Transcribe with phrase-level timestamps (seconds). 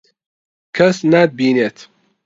[0.75, 1.77] کەس ناتبینێت.